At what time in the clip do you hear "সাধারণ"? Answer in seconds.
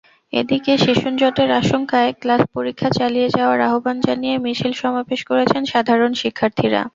5.71-6.11